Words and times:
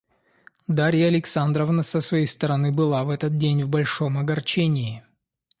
Дарья 0.65 1.05
Александровна 1.09 1.83
с 1.83 2.01
своей 2.01 2.25
стороны 2.25 2.71
была 2.71 3.03
в 3.03 3.11
этот 3.11 3.37
день 3.37 3.61
в 3.61 3.69
большом 3.69 4.17
огорчении. 4.17 5.03